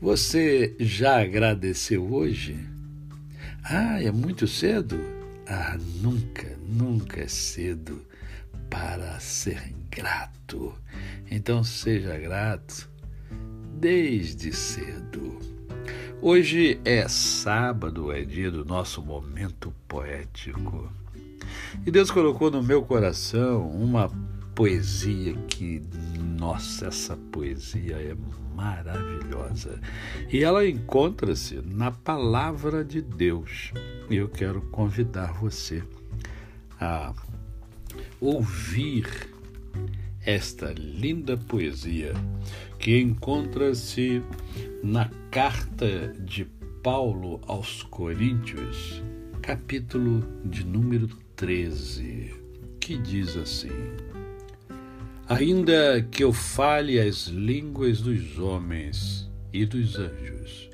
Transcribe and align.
Você 0.00 0.74
já 0.78 1.20
agradeceu 1.20 2.12
hoje? 2.12 2.56
Ah, 3.64 4.02
é 4.02 4.10
muito 4.10 4.46
cedo? 4.48 4.98
Ah, 5.46 5.76
nunca, 6.00 6.56
nunca 6.66 7.20
é 7.20 7.28
cedo 7.28 8.04
para 8.68 9.20
ser 9.20 9.72
grato. 9.90 10.74
Então 11.30 11.62
seja 11.62 12.18
grato 12.18 12.90
desde 13.78 14.52
cedo. 14.52 15.38
Hoje 16.20 16.80
é 16.84 17.08
sábado, 17.08 18.12
é 18.12 18.24
dia 18.24 18.50
do 18.50 18.64
nosso 18.64 19.02
momento 19.02 19.74
poético. 19.88 20.90
E 21.84 21.90
Deus 21.90 22.10
colocou 22.10 22.50
no 22.50 22.62
meu 22.62 22.82
coração 22.82 23.68
uma 23.68 24.08
poesia 24.54 25.34
que, 25.48 25.82
nossa, 26.42 26.88
essa 26.88 27.16
poesia 27.30 27.94
é 27.98 28.16
maravilhosa. 28.52 29.80
E 30.28 30.42
ela 30.42 30.66
encontra-se 30.66 31.62
na 31.64 31.92
palavra 31.92 32.84
de 32.84 33.00
Deus. 33.00 33.72
E 34.10 34.16
eu 34.16 34.28
quero 34.28 34.60
convidar 34.62 35.34
você 35.34 35.84
a 36.80 37.14
ouvir 38.20 39.06
esta 40.26 40.72
linda 40.72 41.36
poesia 41.36 42.12
que 42.76 42.98
encontra-se 42.98 44.20
na 44.82 45.08
carta 45.30 46.08
de 46.18 46.44
Paulo 46.82 47.40
aos 47.46 47.84
Coríntios, 47.84 49.00
capítulo 49.40 50.24
de 50.44 50.66
número 50.66 51.06
13, 51.36 52.34
que 52.80 52.98
diz 52.98 53.36
assim: 53.36 53.70
Ainda 55.34 56.06
que 56.10 56.22
eu 56.22 56.30
fale 56.30 57.00
as 57.00 57.26
línguas 57.26 58.02
dos 58.02 58.38
homens 58.38 59.30
e 59.50 59.64
dos 59.64 59.96
anjos, 59.98 60.68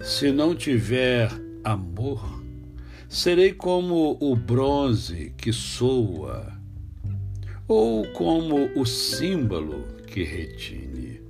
se 0.00 0.32
não 0.32 0.54
tiver 0.54 1.30
amor, 1.62 2.42
serei 3.10 3.52
como 3.52 4.16
o 4.18 4.34
bronze 4.34 5.34
que 5.36 5.52
soa, 5.52 6.58
ou 7.68 8.08
como 8.12 8.70
o 8.74 8.86
símbolo 8.86 9.84
que 10.06 10.22
retine. 10.22 11.20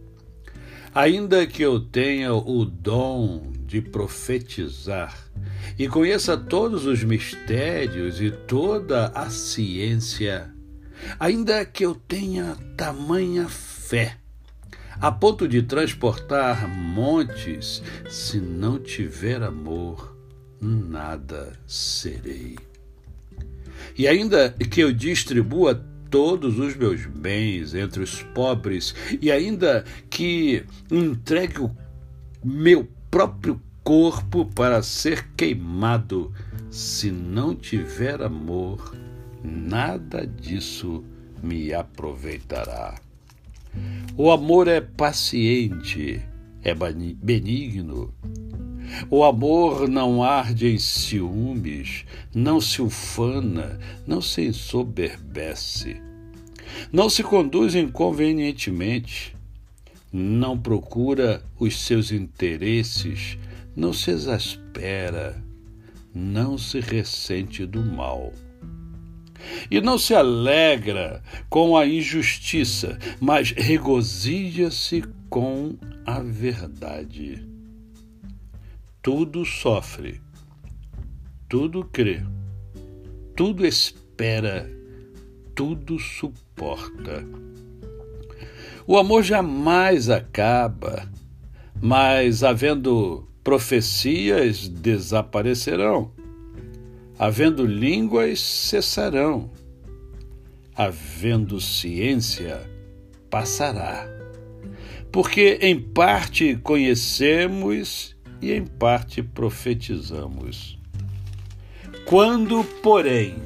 Ainda 0.94 1.48
que 1.48 1.60
eu 1.60 1.80
tenha 1.80 2.32
o 2.32 2.64
dom 2.64 3.50
de 3.66 3.80
profetizar 3.82 5.28
e 5.76 5.88
conheça 5.88 6.36
todos 6.36 6.86
os 6.86 7.02
mistérios 7.02 8.20
e 8.20 8.30
toda 8.30 9.08
a 9.08 9.28
ciência, 9.28 10.53
Ainda 11.18 11.64
que 11.64 11.84
eu 11.84 11.94
tenha 11.94 12.56
tamanha 12.76 13.48
fé, 13.48 14.16
a 15.00 15.10
ponto 15.10 15.48
de 15.48 15.62
transportar 15.62 16.68
montes, 16.68 17.82
se 18.08 18.38
não 18.38 18.78
tiver 18.78 19.42
amor, 19.42 20.16
nada 20.60 21.58
serei. 21.66 22.56
E 23.96 24.08
ainda 24.08 24.50
que 24.50 24.80
eu 24.80 24.92
distribua 24.92 25.74
todos 26.10 26.58
os 26.58 26.76
meus 26.76 27.06
bens 27.06 27.74
entre 27.74 28.02
os 28.02 28.22
pobres, 28.22 28.94
e 29.20 29.30
ainda 29.30 29.84
que 30.08 30.64
entregue 30.90 31.60
o 31.60 31.76
meu 32.44 32.88
próprio 33.10 33.60
corpo 33.82 34.46
para 34.46 34.82
ser 34.82 35.28
queimado, 35.36 36.32
se 36.70 37.10
não 37.10 37.54
tiver 37.54 38.22
amor, 38.22 38.94
nada 39.44 40.26
disso 40.26 41.04
me 41.42 41.74
aproveitará. 41.74 42.94
O 44.16 44.30
amor 44.30 44.68
é 44.68 44.80
paciente, 44.80 46.22
é 46.62 46.74
benigno. 46.74 48.14
O 49.10 49.22
amor 49.22 49.88
não 49.88 50.22
arde 50.22 50.68
em 50.68 50.78
ciúmes, 50.78 52.06
não 52.34 52.60
se 52.60 52.80
ufana, 52.80 53.78
não 54.06 54.22
se 54.22 54.42
ensoberbece, 54.42 56.00
não 56.92 57.10
se 57.10 57.22
conduz 57.22 57.74
inconvenientemente, 57.74 59.36
não 60.12 60.56
procura 60.56 61.44
os 61.58 61.80
seus 61.80 62.12
interesses, 62.12 63.36
não 63.74 63.92
se 63.92 64.10
exaspera, 64.10 65.42
não 66.14 66.56
se 66.56 66.78
ressente 66.78 67.66
do 67.66 67.82
mal 67.82 68.32
e 69.70 69.80
não 69.80 69.98
se 69.98 70.14
alegra 70.14 71.22
com 71.48 71.76
a 71.76 71.86
injustiça, 71.86 72.98
mas 73.20 73.50
regozija-se 73.50 75.02
com 75.28 75.76
a 76.06 76.20
verdade. 76.20 77.46
Tudo 79.02 79.44
sofre, 79.44 80.20
tudo 81.48 81.84
crê, 81.84 82.22
tudo 83.36 83.66
espera, 83.66 84.70
tudo 85.54 85.98
suporta. 85.98 87.24
O 88.86 88.96
amor 88.96 89.22
jamais 89.22 90.08
acaba, 90.08 91.08
mas 91.80 92.42
havendo 92.42 93.28
profecias 93.42 94.68
desaparecerão 94.68 96.13
Havendo 97.18 97.64
línguas, 97.64 98.40
cessarão. 98.40 99.50
Havendo 100.74 101.60
ciência, 101.60 102.68
passará. 103.30 104.08
Porque 105.12 105.58
em 105.60 105.80
parte 105.80 106.56
conhecemos 106.56 108.16
e 108.42 108.52
em 108.52 108.66
parte 108.66 109.22
profetizamos. 109.22 110.76
Quando, 112.04 112.64
porém, 112.82 113.36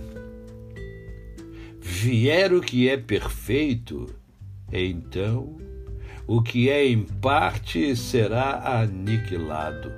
vier 1.78 2.54
o 2.54 2.62
que 2.62 2.88
é 2.88 2.96
perfeito, 2.96 4.14
então 4.72 5.58
o 6.26 6.42
que 6.42 6.70
é 6.70 6.86
em 6.86 7.02
parte 7.02 7.94
será 7.94 8.80
aniquilado. 8.80 9.92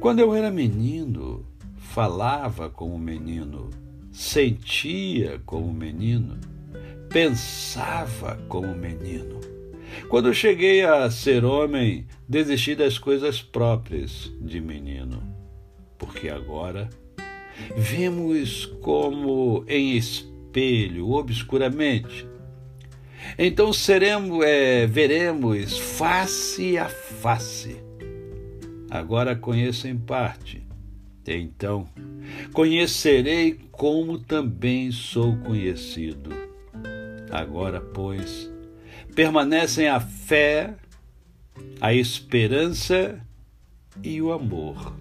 Quando 0.00 0.18
eu 0.20 0.34
era 0.34 0.50
menino, 0.50 1.46
falava 1.92 2.70
como 2.70 2.98
menino, 2.98 3.68
sentia 4.10 5.42
como 5.44 5.70
menino, 5.74 6.38
pensava 7.10 8.38
como 8.48 8.74
menino. 8.74 9.38
Quando 10.08 10.32
cheguei 10.32 10.82
a 10.82 11.10
ser 11.10 11.44
homem, 11.44 12.06
desisti 12.26 12.74
das 12.74 12.98
coisas 12.98 13.42
próprias 13.42 14.32
de 14.40 14.58
menino, 14.58 15.22
porque 15.98 16.30
agora 16.30 16.88
vemos 17.76 18.64
como 18.80 19.62
em 19.68 19.94
espelho, 19.94 21.10
obscuramente. 21.10 22.26
Então 23.38 23.70
seremos, 23.70 24.42
é, 24.46 24.86
veremos 24.86 25.78
face 25.78 26.78
a 26.78 26.88
face. 26.88 27.76
Agora 28.90 29.36
conheço 29.36 29.86
em 29.86 29.96
parte 29.98 30.61
então, 31.26 31.88
conhecerei 32.52 33.60
como 33.70 34.18
também 34.18 34.90
sou 34.90 35.36
conhecido. 35.36 36.30
Agora, 37.30 37.80
pois, 37.80 38.50
permanecem 39.14 39.88
a 39.88 40.00
fé, 40.00 40.74
a 41.80 41.94
esperança 41.94 43.20
e 44.02 44.20
o 44.20 44.32
amor. 44.32 44.94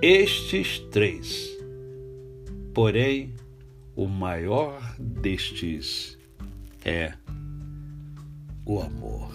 Estes 0.00 0.78
três. 0.90 1.48
Porém, 2.72 3.34
o 3.96 4.06
maior 4.06 4.80
destes 4.98 6.16
é 6.84 7.12
o 8.64 8.80
amor. 8.80 9.32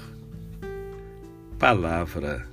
Palavra 1.60 2.53